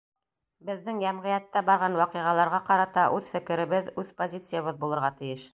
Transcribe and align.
Беҙҙең 0.69 1.01
йәмғиәттә 1.03 1.63
барған 1.67 1.99
ваҡиғаларға 2.01 2.63
ҡарата 2.71 3.07
үҙ 3.19 3.31
фекеребеҙ, 3.37 3.95
үҙ 4.05 4.13
позициябыҙ 4.23 4.85
булырға 4.87 5.17
тейеш. 5.23 5.47